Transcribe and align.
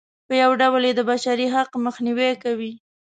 په 0.27 0.33
یوه 0.41 0.55
ډول 0.61 0.83
یې 0.87 0.93
د 0.97 1.01
بشري 1.11 1.47
حق 1.55 1.71
مخنیوی 1.85 2.31
کوي. 2.43 2.71